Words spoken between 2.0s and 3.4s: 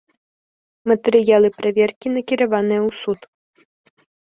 накіраваныя ў суд.